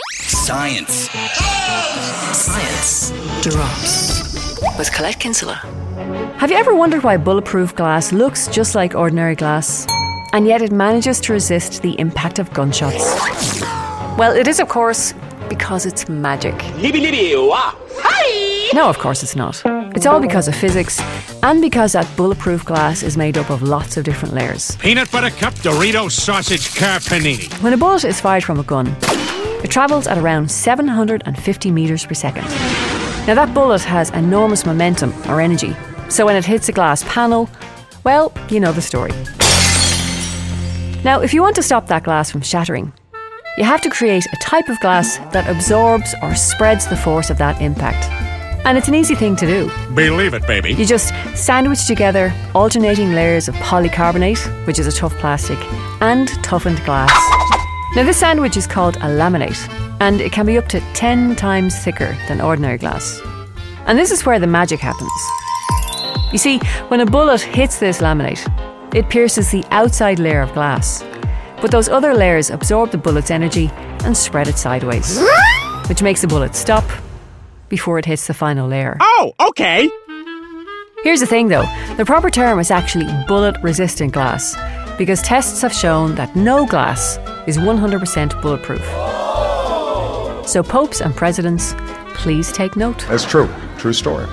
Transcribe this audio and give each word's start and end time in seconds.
Science. 0.00 1.10
Science 2.32 3.10
drops 3.42 4.58
with 4.78 4.90
Colette 4.92 5.20
Kinsella. 5.20 5.56
Have 6.38 6.50
you 6.50 6.56
ever 6.56 6.74
wondered 6.74 7.02
why 7.02 7.18
bulletproof 7.18 7.74
glass 7.74 8.12
looks 8.12 8.48
just 8.48 8.74
like 8.74 8.94
ordinary 8.94 9.34
glass, 9.34 9.86
and 10.32 10.46
yet 10.46 10.62
it 10.62 10.72
manages 10.72 11.20
to 11.20 11.34
resist 11.34 11.82
the 11.82 11.98
impact 12.00 12.38
of 12.38 12.52
gunshots? 12.54 13.04
Well, 14.16 14.34
it 14.34 14.48
is, 14.48 14.60
of 14.60 14.68
course, 14.68 15.12
because 15.48 15.84
it's 15.84 16.08
magic. 16.08 16.54
No, 18.74 18.88
of 18.88 18.98
course 18.98 19.22
it's 19.22 19.36
not. 19.36 19.60
It's 19.94 20.06
all 20.06 20.20
because 20.20 20.48
of 20.48 20.54
physics, 20.54 21.00
and 21.42 21.60
because 21.60 21.92
that 21.92 22.08
bulletproof 22.16 22.64
glass 22.64 23.02
is 23.02 23.18
made 23.18 23.36
up 23.36 23.50
of 23.50 23.62
lots 23.62 23.98
of 23.98 24.04
different 24.04 24.34
layers. 24.34 24.74
Peanut 24.76 25.10
butter 25.10 25.28
cup, 25.28 25.52
Dorito 25.54 26.10
sausage, 26.10 26.74
car 26.76 26.98
panini. 26.98 27.52
When 27.62 27.74
a 27.74 27.76
bullet 27.76 28.04
is 28.04 28.20
fired 28.20 28.42
from 28.42 28.58
a 28.58 28.62
gun, 28.62 28.96
it 29.62 29.70
travels 29.70 30.06
at 30.06 30.18
around 30.18 30.50
750 30.50 31.70
metres 31.70 32.04
per 32.04 32.14
second. 32.14 32.44
Now, 33.26 33.34
that 33.34 33.54
bullet 33.54 33.82
has 33.82 34.10
enormous 34.10 34.66
momentum 34.66 35.12
or 35.28 35.40
energy, 35.40 35.76
so 36.08 36.26
when 36.26 36.36
it 36.36 36.44
hits 36.44 36.68
a 36.68 36.72
glass 36.72 37.04
panel, 37.04 37.48
well, 38.04 38.32
you 38.50 38.60
know 38.60 38.72
the 38.72 38.82
story. 38.82 39.12
Now, 41.04 41.20
if 41.20 41.32
you 41.32 41.40
want 41.42 41.56
to 41.56 41.62
stop 41.62 41.86
that 41.88 42.04
glass 42.04 42.30
from 42.30 42.42
shattering, 42.42 42.92
you 43.58 43.64
have 43.64 43.80
to 43.82 43.90
create 43.90 44.26
a 44.32 44.36
type 44.36 44.68
of 44.68 44.80
glass 44.80 45.18
that 45.32 45.48
absorbs 45.48 46.14
or 46.22 46.34
spreads 46.34 46.86
the 46.86 46.96
force 46.96 47.30
of 47.30 47.38
that 47.38 47.60
impact. 47.60 48.08
And 48.64 48.78
it's 48.78 48.88
an 48.88 48.94
easy 48.94 49.14
thing 49.14 49.34
to 49.36 49.46
do. 49.46 49.70
Believe 49.94 50.34
it, 50.34 50.46
baby. 50.46 50.72
You 50.72 50.86
just 50.86 51.12
sandwich 51.34 51.86
together 51.86 52.32
alternating 52.54 53.12
layers 53.12 53.48
of 53.48 53.54
polycarbonate, 53.56 54.66
which 54.66 54.78
is 54.78 54.86
a 54.86 54.92
tough 54.92 55.14
plastic, 55.18 55.58
and 56.00 56.28
toughened 56.44 56.82
glass. 56.84 57.41
Now, 57.94 58.04
this 58.04 58.16
sandwich 58.16 58.56
is 58.56 58.66
called 58.66 58.96
a 58.96 59.00
laminate, 59.00 59.68
and 60.00 60.22
it 60.22 60.32
can 60.32 60.46
be 60.46 60.56
up 60.56 60.66
to 60.68 60.80
10 60.94 61.36
times 61.36 61.76
thicker 61.84 62.16
than 62.26 62.40
ordinary 62.40 62.78
glass. 62.78 63.20
And 63.86 63.98
this 63.98 64.10
is 64.10 64.24
where 64.24 64.38
the 64.38 64.46
magic 64.46 64.80
happens. 64.80 65.12
You 66.32 66.38
see, 66.38 66.58
when 66.88 67.00
a 67.00 67.06
bullet 67.06 67.42
hits 67.42 67.80
this 67.80 68.00
laminate, 68.00 68.42
it 68.94 69.10
pierces 69.10 69.50
the 69.50 69.62
outside 69.70 70.18
layer 70.18 70.40
of 70.40 70.54
glass, 70.54 71.04
but 71.60 71.70
those 71.70 71.90
other 71.90 72.14
layers 72.14 72.48
absorb 72.48 72.92
the 72.92 72.96
bullet's 72.96 73.30
energy 73.30 73.70
and 74.04 74.16
spread 74.16 74.48
it 74.48 74.56
sideways, 74.56 75.22
which 75.90 76.02
makes 76.02 76.22
the 76.22 76.28
bullet 76.28 76.54
stop 76.54 76.84
before 77.68 77.98
it 77.98 78.06
hits 78.06 78.26
the 78.26 78.32
final 78.32 78.68
layer. 78.68 78.96
Oh, 79.00 79.34
okay. 79.38 79.90
Here's 81.04 81.20
the 81.20 81.26
thing 81.26 81.48
though 81.48 81.66
the 81.98 82.06
proper 82.06 82.30
term 82.30 82.58
is 82.58 82.70
actually 82.70 83.06
bullet 83.26 83.56
resistant 83.62 84.12
glass 84.12 84.54
because 84.98 85.22
tests 85.22 85.62
have 85.62 85.72
shown 85.72 86.14
that 86.14 86.34
no 86.36 86.66
glass 86.66 87.18
is 87.46 87.58
100% 87.58 88.42
bulletproof. 88.42 88.84
So, 90.48 90.62
popes 90.62 91.00
and 91.00 91.14
presidents, 91.14 91.74
please 92.14 92.52
take 92.52 92.76
note. 92.76 93.04
That's 93.08 93.24
true. 93.24 93.48
True 93.78 93.92
story. 93.92 94.26